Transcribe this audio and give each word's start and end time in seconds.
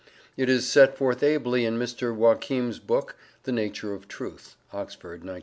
It 0.35 0.49
is 0.49 0.67
set 0.67 0.97
forth 0.97 1.21
ably 1.21 1.63
in 1.63 1.77
Mr. 1.77 2.11
Joachim's 2.17 2.79
book, 2.79 3.15
"The 3.43 3.51
Nature 3.51 3.93
of 3.93 4.07
Truth" 4.07 4.55
(Oxford, 4.73 5.19
1906). 5.21 5.39